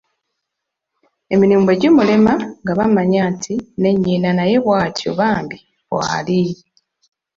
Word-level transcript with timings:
Emirimu 1.33 1.61
bwe 1.65 1.77
gimulema 1.81 2.33
nga 2.61 2.73
bamanya 2.79 3.23
nti 3.33 3.53
ne 3.79 3.91
nnyina 3.95 4.29
naye 4.37 4.55
bwatyo 4.63 5.09
bambi 5.19 5.57
bwali. 5.89 6.41